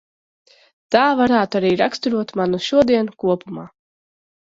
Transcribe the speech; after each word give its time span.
Tā 0.95 1.01
varētu 1.19 1.59
arī 1.59 1.69
raksturot 1.81 2.33
manu 2.41 2.61
šodienu 2.69 3.15
kopumā. 3.25 3.67